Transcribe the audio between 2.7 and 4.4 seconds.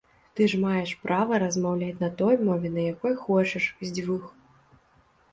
на якой хочаш, з дзвюх.